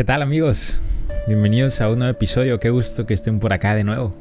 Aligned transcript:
¿Qué 0.00 0.04
tal 0.04 0.22
amigos? 0.22 0.80
Bienvenidos 1.26 1.82
a 1.82 1.90
un 1.90 1.98
nuevo 1.98 2.10
episodio, 2.10 2.58
qué 2.58 2.70
gusto 2.70 3.04
que 3.04 3.12
estén 3.12 3.38
por 3.38 3.52
acá 3.52 3.74
de 3.74 3.84
nuevo. 3.84 4.16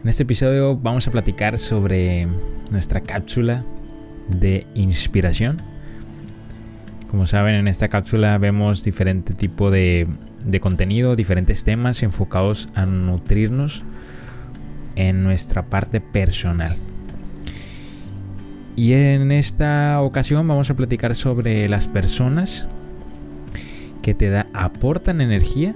En 0.00 0.08
este 0.08 0.22
episodio 0.22 0.76
vamos 0.76 1.08
a 1.08 1.10
platicar 1.10 1.58
sobre 1.58 2.28
nuestra 2.70 3.00
cápsula 3.00 3.64
de 4.28 4.68
inspiración. 4.76 5.56
Como 7.10 7.26
saben, 7.26 7.56
en 7.56 7.66
esta 7.66 7.88
cápsula 7.88 8.38
vemos 8.38 8.84
diferente 8.84 9.34
tipo 9.34 9.72
de, 9.72 10.06
de 10.44 10.60
contenido, 10.60 11.16
diferentes 11.16 11.64
temas 11.64 12.04
enfocados 12.04 12.68
a 12.76 12.86
nutrirnos 12.86 13.82
en 14.94 15.24
nuestra 15.24 15.66
parte 15.66 16.00
personal. 16.00 16.76
Y 18.76 18.92
en 18.92 19.32
esta 19.32 20.00
ocasión 20.02 20.46
vamos 20.46 20.70
a 20.70 20.74
platicar 20.74 21.16
sobre 21.16 21.68
las 21.68 21.88
personas 21.88 22.68
que 24.08 24.14
te 24.14 24.30
da, 24.30 24.46
aportan 24.54 25.20
energía 25.20 25.74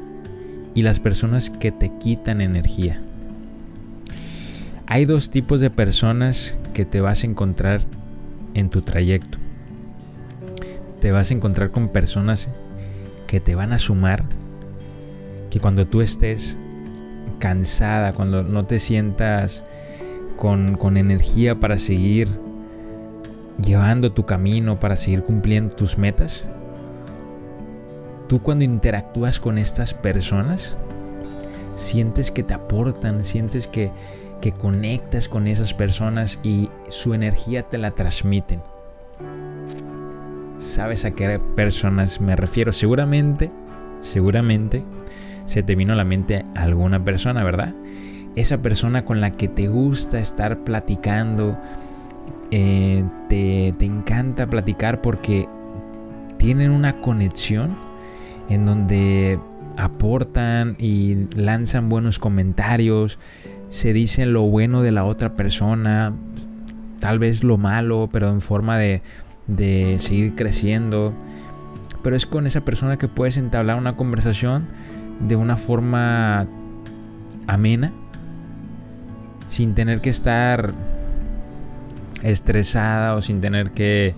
y 0.73 0.80
las 0.80 1.01
personas 1.01 1.51
que 1.51 1.70
te 1.70 1.93
quitan 1.98 2.41
energía. 2.41 2.98
Hay 4.87 5.05
dos 5.05 5.29
tipos 5.29 5.61
de 5.61 5.69
personas 5.69 6.56
que 6.73 6.87
te 6.87 7.03
vas 7.03 7.25
a 7.25 7.27
encontrar 7.27 7.83
en 8.55 8.70
tu 8.70 8.80
trayecto. 8.80 9.37
Te 10.98 11.12
vas 11.12 11.30
a 11.30 11.34
encontrar 11.34 11.73
con 11.73 11.91
personas 11.91 12.48
que 13.27 13.39
te 13.39 13.55
van 13.55 13.75
a 13.75 13.79
sumar, 13.79 14.25
que 15.51 15.61
cuando 15.61 15.87
tú 15.87 16.01
estés 16.01 16.56
cansada, 17.39 18.14
cuando 18.14 18.42
no 18.42 18.64
te 18.64 18.78
sientas 18.78 19.67
con, 20.39 20.78
con 20.78 20.97
energía 20.97 21.61
para 21.61 21.78
seguir 21.78 22.28
llevando 23.62 24.11
tu 24.11 24.25
camino, 24.25 24.80
para 24.80 24.97
seguir 24.97 25.23
cumpliendo 25.23 25.77
tus 25.77 25.98
metas, 25.98 26.47
tú 28.29 28.43
cuando 28.43 28.65
interactúas 28.65 29.41
con 29.41 29.59
estas 29.59 29.95
personas, 29.95 30.77
sientes 31.75 32.31
que 32.31 32.42
te 32.42 32.55
aportan, 32.55 33.25
sientes 33.25 33.69
que, 33.69 33.91
que 34.41 34.53
conectas 34.53 35.29
con 35.29 35.47
esas 35.47 35.75
personas 35.75 36.41
y 36.42 36.69
su 36.89 37.14
energía 37.14 37.62
te 37.62 37.79
la 37.79 37.92
transmiten. 37.92 38.62
¿Sabes 40.59 41.05
a 41.05 41.11
qué 41.11 41.41
personas 41.56 42.20
me 42.20 42.37
refiero? 42.37 42.73
Seguramente, 42.73 43.51
seguramente 44.01 44.84
se 45.47 45.62
te 45.62 45.75
vino 45.75 45.92
a 45.92 45.97
la 45.97 46.05
mente 46.05 46.45
alguna 46.55 47.05
persona, 47.05 47.42
¿verdad? 47.42 47.75
Esa 48.36 48.62
persona 48.62 49.05
con 49.05 49.20
la 49.20 49.33
que 49.33 49.48
te 49.48 49.69
gusta 49.69 50.19
estar 50.20 50.64
platicando, 50.64 51.59
eh, 52.51 53.05
te, 53.29 53.75
te 53.77 53.84
encanta 53.84 54.47
platicar 54.47 55.03
porque 55.03 55.47
tienen 56.39 56.70
una 56.70 57.01
conexión 57.01 57.77
en 58.55 58.67
donde 58.67 59.39
aportan 59.77 60.77
y 60.78 61.27
lanzan 61.36 61.89
buenos 61.89 62.19
comentarios, 62.19 63.19
se 63.69 63.92
dicen 63.92 64.33
lo 64.33 64.42
bueno 64.42 64.83
de 64.83 64.92
la 64.92 65.05
otra 65.05 65.34
persona, 65.34 66.12
tal 67.00 67.19
vez 67.19 67.42
lo 67.42 67.56
malo, 67.56 68.08
pero 68.12 68.28
en 68.28 68.41
forma 68.41 68.78
de, 68.78 69.03
de 69.47 69.97
seguir 69.98 70.34
creciendo. 70.34 71.12
Pero 72.03 72.17
es 72.17 72.27
con 72.27 72.47
esa 72.47 72.62
persona 72.62 72.98
que 72.98 73.08
puedes 73.08 73.36
entablar 73.36 73.78
una 73.78 73.97
conversación 73.97 74.67
de 75.27 75.36
una 75.36 75.56
forma 75.56 76.47
amena, 77.47 77.92
sin 79.47 79.75
tener 79.75 80.00
que 80.00 80.11
estar 80.11 80.73
estresada 82.23 83.14
o 83.14 83.20
sin 83.20 83.41
tener 83.41 83.70
que 83.70 84.14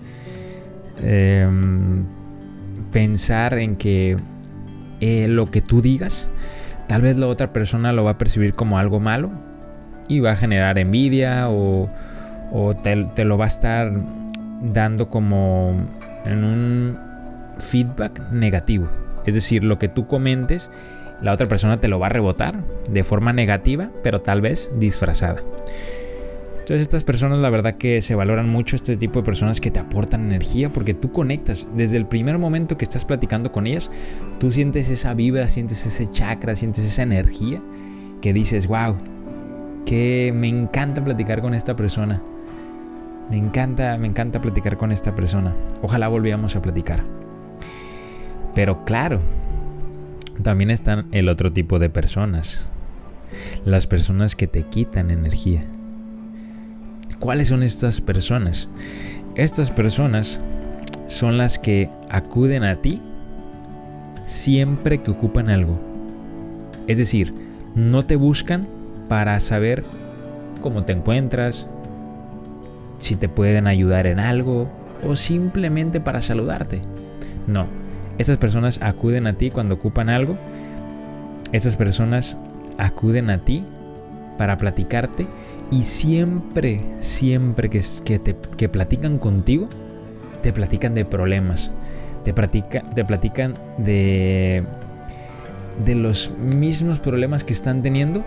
em, 1.01 2.05
pensar 2.95 3.55
en 3.55 3.75
que 3.75 4.15
eh, 5.01 5.27
lo 5.27 5.51
que 5.51 5.59
tú 5.59 5.81
digas, 5.81 6.29
tal 6.87 7.01
vez 7.01 7.17
la 7.17 7.27
otra 7.27 7.51
persona 7.51 7.91
lo 7.91 8.05
va 8.05 8.11
a 8.11 8.17
percibir 8.17 8.53
como 8.53 8.79
algo 8.79 9.01
malo 9.01 9.31
y 10.07 10.21
va 10.21 10.31
a 10.31 10.35
generar 10.37 10.79
envidia 10.79 11.49
o, 11.49 11.89
te, 12.83 13.25
lo 13.25 13.37
va 13.37 13.43
a 13.43 13.47
estar 13.49 13.91
dando 14.61 15.09
como 15.09 15.75
en 16.23 16.45
un 16.45 16.97
feedback 17.59 18.31
negativo. 18.31 18.87
Es 19.25 19.35
decir, 19.35 19.65
lo 19.65 19.77
que 19.77 19.89
tú 19.89 20.07
comentes, 20.07 20.71
la 21.21 21.33
otra 21.33 21.47
persona 21.47 21.81
te 21.81 21.89
lo 21.89 21.99
va 21.99 22.05
a 22.05 22.11
rebotar 22.11 22.63
de 22.89 23.03
forma 23.03 23.33
negativa, 23.33 23.89
pero 24.03 24.21
tal 24.21 24.39
vez 24.39 24.71
disfrazada. 24.79 25.41
Entonces 26.65 26.81
estas 26.81 27.03
personas 27.03 27.37
la 27.37 27.51
verdad 27.51 27.75
que 27.75 28.01
se 28.01 28.15
valoran 28.15 28.49
mucho 28.49 28.75
este 28.75 28.97
tipo 28.97 29.19
de 29.19 29.23
personas 29.23 29.61
que 29.61 29.69
te 29.69 29.77
aportan 29.77 30.25
energía 30.25 30.73
porque 30.73 30.95
tú 30.95 31.11
conectas 31.11 31.67
desde 31.75 31.95
el 31.95 32.07
primer 32.07 32.39
momento 32.39 32.75
que 32.75 32.85
estás 32.85 33.05
platicando 33.05 33.51
con 33.51 33.67
ellas, 33.67 33.91
tú 34.39 34.49
sientes 34.49 34.89
esa 34.89 35.13
vibra, 35.13 35.47
sientes 35.47 35.85
ese 35.85 36.07
chakra, 36.09 36.55
sientes 36.55 36.83
esa 36.83 37.03
energía 37.03 37.61
que 38.19 38.33
dices, 38.33 38.65
wow, 38.65 38.97
que 39.85 40.33
me 40.35 40.47
encanta 40.47 41.03
platicar 41.03 41.39
con 41.39 41.53
esta 41.53 41.75
persona. 41.75 42.23
Me 43.29 43.37
encanta, 43.37 43.95
me 43.99 44.07
encanta 44.07 44.41
platicar 44.41 44.75
con 44.75 44.91
esta 44.91 45.13
persona. 45.13 45.53
Ojalá 45.83 46.07
volviéramos 46.07 46.55
a 46.55 46.63
platicar. 46.63 47.03
Pero 48.55 48.85
claro, 48.85 49.21
también 50.41 50.71
están 50.71 51.09
el 51.11 51.29
otro 51.29 51.53
tipo 51.53 51.77
de 51.77 51.91
personas. 51.91 52.69
Las 53.65 53.85
personas 53.85 54.35
que 54.35 54.47
te 54.47 54.63
quitan 54.63 55.11
energía. 55.11 55.63
¿Cuáles 57.19 57.47
son 57.47 57.63
estas 57.63 58.01
personas? 58.01 58.69
Estas 59.35 59.71
personas 59.71 60.39
son 61.07 61.37
las 61.37 61.59
que 61.59 61.89
acuden 62.09 62.63
a 62.63 62.81
ti 62.81 63.01
siempre 64.25 65.01
que 65.01 65.11
ocupan 65.11 65.49
algo. 65.49 65.79
Es 66.87 66.97
decir, 66.97 67.33
no 67.75 68.05
te 68.05 68.15
buscan 68.15 68.67
para 69.07 69.39
saber 69.39 69.83
cómo 70.61 70.81
te 70.81 70.93
encuentras, 70.93 71.67
si 72.97 73.15
te 73.15 73.29
pueden 73.29 73.67
ayudar 73.67 74.07
en 74.07 74.19
algo 74.19 74.71
o 75.03 75.15
simplemente 75.15 75.99
para 75.99 76.21
saludarte. 76.21 76.81
No, 77.47 77.67
estas 78.17 78.37
personas 78.37 78.79
acuden 78.81 79.27
a 79.27 79.33
ti 79.33 79.51
cuando 79.51 79.75
ocupan 79.75 80.09
algo. 80.09 80.37
Estas 81.51 81.75
personas 81.75 82.37
acuden 82.77 83.29
a 83.29 83.39
ti 83.39 83.63
para 84.35 84.57
platicarte 84.57 85.25
y 85.71 85.83
siempre, 85.83 86.81
siempre 86.99 87.69
que, 87.69 87.81
te, 88.19 88.35
que 88.57 88.69
platican 88.69 89.17
contigo, 89.17 89.67
te 90.41 90.53
platican 90.53 90.93
de 90.93 91.05
problemas, 91.05 91.71
te, 92.23 92.33
te 92.33 93.05
platican 93.05 93.53
de, 93.77 94.63
de 95.83 95.95
los 95.95 96.31
mismos 96.37 96.99
problemas 96.99 97.43
que 97.43 97.53
están 97.53 97.81
teniendo 97.81 98.23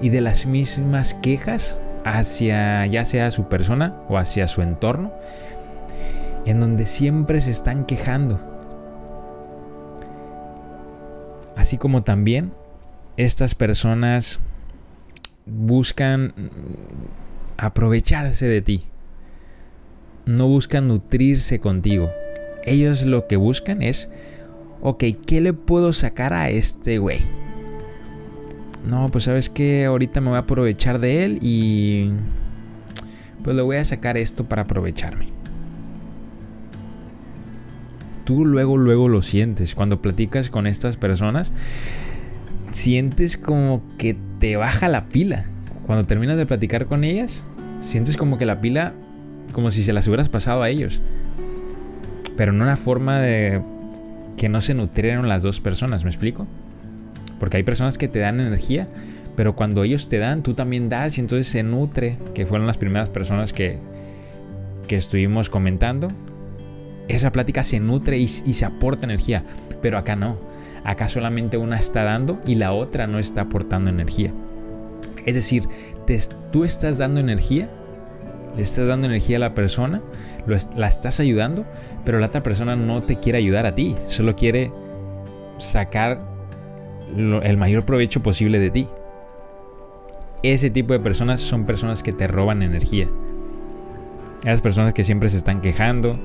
y 0.00 0.08
de 0.08 0.20
las 0.20 0.46
mismas 0.46 1.14
quejas 1.14 1.78
hacia 2.04 2.84
ya 2.86 3.04
sea 3.04 3.30
su 3.30 3.48
persona 3.48 3.94
o 4.08 4.18
hacia 4.18 4.46
su 4.46 4.62
entorno, 4.62 5.12
en 6.44 6.60
donde 6.60 6.84
siempre 6.84 7.40
se 7.40 7.50
están 7.50 7.86
quejando. 7.86 8.38
Así 11.56 11.78
como 11.78 12.02
también 12.02 12.52
estas 13.16 13.54
personas 13.54 14.40
buscan 15.46 16.32
aprovecharse 17.56 18.46
de 18.46 18.62
ti. 18.62 18.84
No 20.26 20.46
buscan 20.48 20.88
nutrirse 20.88 21.60
contigo. 21.60 22.10
Ellos 22.64 23.04
lo 23.04 23.26
que 23.26 23.36
buscan 23.36 23.82
es, 23.82 24.10
ok, 24.80 25.04
¿qué 25.26 25.40
le 25.40 25.52
puedo 25.52 25.92
sacar 25.92 26.32
a 26.32 26.48
este 26.48 26.98
güey? 26.98 27.20
No, 28.86 29.08
pues 29.10 29.24
sabes 29.24 29.48
que 29.48 29.84
ahorita 29.86 30.20
me 30.20 30.28
voy 30.28 30.36
a 30.36 30.40
aprovechar 30.40 31.00
de 31.00 31.24
él 31.24 31.38
y 31.40 32.10
pues 33.42 33.56
le 33.56 33.62
voy 33.62 33.76
a 33.76 33.84
sacar 33.84 34.16
esto 34.16 34.44
para 34.44 34.62
aprovecharme. 34.62 35.26
Tú 38.24 38.46
luego, 38.46 38.78
luego 38.78 39.08
lo 39.08 39.20
sientes. 39.20 39.74
Cuando 39.74 40.00
platicas 40.00 40.48
con 40.48 40.66
estas 40.66 40.96
personas, 40.96 41.52
sientes 42.74 43.36
como 43.36 43.82
que 43.98 44.16
te 44.40 44.56
baja 44.56 44.88
la 44.88 45.08
pila. 45.08 45.44
Cuando 45.86 46.06
terminas 46.06 46.36
de 46.36 46.44
platicar 46.44 46.86
con 46.86 47.04
ellas, 47.04 47.46
sientes 47.78 48.16
como 48.16 48.36
que 48.36 48.46
la 48.46 48.60
pila, 48.60 48.94
como 49.52 49.70
si 49.70 49.82
se 49.82 49.92
las 49.92 50.06
hubieras 50.08 50.28
pasado 50.28 50.62
a 50.62 50.70
ellos. 50.70 51.00
Pero 52.36 52.52
en 52.52 52.60
una 52.60 52.76
forma 52.76 53.20
de 53.20 53.62
que 54.36 54.48
no 54.48 54.60
se 54.60 54.74
nutrieron 54.74 55.28
las 55.28 55.42
dos 55.42 55.60
personas, 55.60 56.04
¿me 56.04 56.10
explico? 56.10 56.48
Porque 57.38 57.58
hay 57.58 57.62
personas 57.62 57.96
que 57.96 58.08
te 58.08 58.18
dan 58.18 58.40
energía, 58.40 58.88
pero 59.36 59.54
cuando 59.54 59.84
ellos 59.84 60.08
te 60.08 60.18
dan, 60.18 60.42
tú 60.42 60.54
también 60.54 60.88
das 60.88 61.18
y 61.18 61.20
entonces 61.20 61.46
se 61.46 61.62
nutre, 61.62 62.18
que 62.34 62.44
fueron 62.44 62.66
las 62.66 62.76
primeras 62.76 63.08
personas 63.08 63.52
que, 63.52 63.78
que 64.88 64.96
estuvimos 64.96 65.48
comentando. 65.48 66.08
Esa 67.06 67.30
plática 67.30 67.62
se 67.62 67.78
nutre 67.78 68.18
y, 68.18 68.24
y 68.24 68.26
se 68.26 68.64
aporta 68.64 69.04
energía, 69.04 69.44
pero 69.80 69.96
acá 69.96 70.16
no 70.16 70.53
Acá 70.84 71.08
solamente 71.08 71.56
una 71.56 71.76
está 71.76 72.04
dando 72.04 72.40
y 72.46 72.56
la 72.56 72.72
otra 72.72 73.06
no 73.06 73.18
está 73.18 73.42
aportando 73.42 73.90
energía. 73.90 74.32
Es 75.24 75.34
decir, 75.34 75.66
tú 76.52 76.64
estás 76.64 76.98
dando 76.98 77.20
energía, 77.20 77.70
le 78.54 78.62
estás 78.62 78.86
dando 78.86 79.06
energía 79.06 79.38
a 79.38 79.40
la 79.40 79.54
persona, 79.54 80.02
la 80.76 80.86
estás 80.86 81.20
ayudando, 81.20 81.64
pero 82.04 82.18
la 82.18 82.26
otra 82.26 82.42
persona 82.42 82.76
no 82.76 83.02
te 83.02 83.18
quiere 83.18 83.38
ayudar 83.38 83.64
a 83.64 83.74
ti, 83.74 83.96
solo 84.08 84.36
quiere 84.36 84.70
sacar 85.56 86.20
el 87.16 87.56
mayor 87.56 87.86
provecho 87.86 88.22
posible 88.22 88.58
de 88.58 88.70
ti. 88.70 88.86
Ese 90.42 90.68
tipo 90.68 90.92
de 90.92 91.00
personas 91.00 91.40
son 91.40 91.64
personas 91.64 92.02
que 92.02 92.12
te 92.12 92.26
roban 92.26 92.62
energía. 92.62 93.08
Esas 94.44 94.60
personas 94.60 94.92
que 94.92 95.04
siempre 95.04 95.28
se 95.30 95.38
están 95.38 95.60
quejando, 95.62 96.18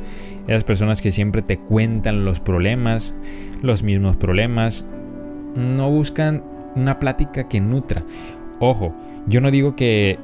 esas 0.47 0.65
personas 0.65 1.01
que 1.01 1.11
siempre 1.11 1.41
te 1.41 1.57
cuentan 1.57 2.25
los 2.25 2.39
problemas, 2.39 3.15
los 3.61 3.81
mismos 3.81 4.17
problemas, 4.17 4.85
no 5.55 5.89
buscan 5.89 6.43
una 6.75 6.99
plática 6.99 7.47
que 7.47 7.61
nutra. 7.61 8.03
Ojo, 8.59 8.93
yo 9.27 9.39
no 9.39 9.51
digo 9.51 9.75
que, 9.75 10.19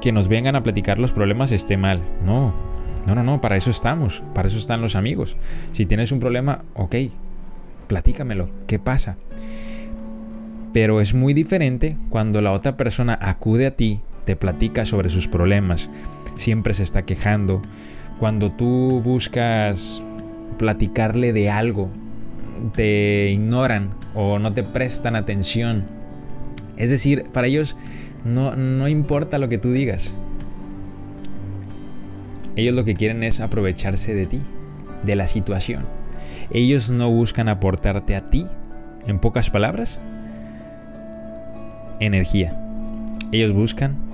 que 0.00 0.12
nos 0.12 0.28
vengan 0.28 0.54
a 0.56 0.62
platicar 0.62 1.00
los 1.00 1.12
problemas 1.12 1.50
esté 1.52 1.76
mal, 1.76 2.00
no, 2.24 2.54
no, 3.06 3.14
no, 3.14 3.22
no, 3.22 3.40
para 3.40 3.56
eso 3.56 3.70
estamos, 3.70 4.22
para 4.34 4.48
eso 4.48 4.58
están 4.58 4.82
los 4.82 4.96
amigos. 4.96 5.36
Si 5.72 5.86
tienes 5.86 6.12
un 6.12 6.20
problema, 6.20 6.62
ok, 6.74 6.96
platícamelo, 7.86 8.48
¿qué 8.66 8.78
pasa? 8.78 9.16
Pero 10.72 11.00
es 11.00 11.14
muy 11.14 11.32
diferente 11.32 11.96
cuando 12.10 12.40
la 12.42 12.52
otra 12.52 12.76
persona 12.76 13.18
acude 13.20 13.66
a 13.66 13.76
ti, 13.76 14.00
te 14.26 14.36
platica 14.36 14.84
sobre 14.84 15.08
sus 15.08 15.28
problemas, 15.28 15.88
siempre 16.34 16.74
se 16.74 16.82
está 16.82 17.06
quejando. 17.06 17.62
Cuando 18.18 18.52
tú 18.52 19.00
buscas 19.02 20.02
platicarle 20.58 21.32
de 21.32 21.48
algo, 21.48 21.90
te 22.74 23.30
ignoran 23.30 23.94
o 24.14 24.38
no 24.38 24.52
te 24.52 24.64
prestan 24.64 25.16
atención. 25.16 25.84
Es 26.76 26.90
decir, 26.90 27.24
para 27.32 27.46
ellos 27.46 27.76
no, 28.24 28.56
no 28.56 28.88
importa 28.88 29.38
lo 29.38 29.48
que 29.48 29.58
tú 29.58 29.72
digas. 29.72 30.12
Ellos 32.56 32.74
lo 32.74 32.84
que 32.84 32.94
quieren 32.94 33.22
es 33.22 33.40
aprovecharse 33.40 34.12
de 34.14 34.26
ti, 34.26 34.40
de 35.04 35.14
la 35.14 35.26
situación. 35.26 35.84
Ellos 36.50 36.90
no 36.90 37.10
buscan 37.10 37.48
aportarte 37.48 38.16
a 38.16 38.28
ti, 38.28 38.46
en 39.06 39.20
pocas 39.20 39.50
palabras, 39.50 40.00
energía. 42.00 42.58
Ellos 43.30 43.52
buscan 43.52 44.05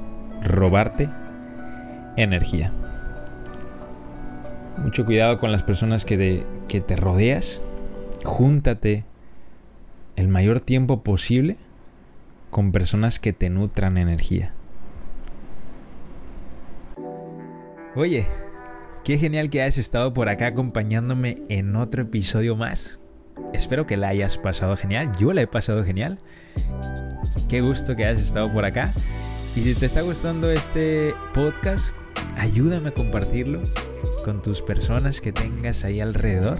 robarte 0.43 1.09
energía. 2.17 2.73
Mucho 4.79 5.05
cuidado 5.05 5.39
con 5.39 5.53
las 5.53 5.63
personas 5.63 6.05
que, 6.05 6.45
que 6.69 6.81
te 6.81 6.97
rodeas. 6.97 7.61
Júntate 8.25 9.05
el 10.17 10.29
mayor 10.29 10.61
tiempo 10.61 11.03
posible 11.03 11.57
con 12.51 12.73
personas 12.73 13.19
que 13.19 13.33
te 13.33 13.51
nutran 13.51 13.97
energía. 13.97 14.55
Oye, 17.95 18.27
qué 19.05 19.19
genial 19.19 19.51
que 19.51 19.63
hayas 19.63 19.79
estado 19.79 20.15
por 20.15 20.29
acá 20.29 20.47
acompañándome 20.47 21.43
en 21.49 21.77
otro 21.77 22.03
episodio 22.03 22.57
más. 22.57 23.01
Espero 23.53 23.87
que 23.87 23.97
la 23.97 24.09
hayas 24.09 24.39
pasado 24.39 24.77
genial. 24.77 25.11
Yo 25.19 25.33
la 25.33 25.43
he 25.43 25.47
pasado 25.47 25.85
genial. 25.85 26.19
Qué 27.49 27.61
gusto 27.61 27.97
que 27.97 28.07
hayas 28.07 28.23
estado 28.23 28.51
por 28.51 28.65
acá. 28.65 28.93
Y 29.55 29.61
si 29.61 29.75
te 29.75 29.85
está 29.85 30.01
gustando 30.01 30.51
este 30.51 31.15
podcast, 31.35 31.95
ayúdame 32.39 32.89
a 32.89 32.95
compartirlo 32.95 33.61
con 34.25 34.41
tus 34.41 34.63
personas 34.63 35.21
que 35.21 35.31
tengas 35.31 35.85
ahí 35.85 36.01
alrededor, 36.01 36.59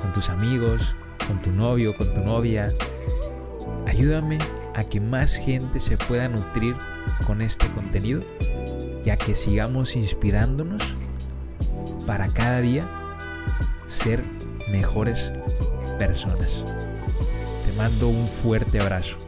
con 0.00 0.12
tus 0.12 0.30
amigos, 0.30 0.96
con 1.26 1.42
tu 1.42 1.52
novio, 1.52 1.94
con 1.94 2.14
tu 2.14 2.22
novia. 2.22 2.72
Ayúdame 3.86 4.38
a 4.74 4.84
que 4.84 4.98
más 4.98 5.36
gente 5.36 5.78
se 5.78 5.98
pueda 5.98 6.26
nutrir 6.28 6.74
con 7.26 7.42
este 7.42 7.70
contenido 7.72 8.24
y 9.04 9.10
a 9.10 9.18
que 9.18 9.34
sigamos 9.34 9.94
inspirándonos 9.94 10.96
para 12.06 12.28
cada 12.28 12.60
día 12.60 12.88
ser 13.84 14.24
mejores 14.70 15.34
personas. 15.98 16.64
Te 17.66 17.76
mando 17.76 18.08
un 18.08 18.26
fuerte 18.26 18.80
abrazo. 18.80 19.25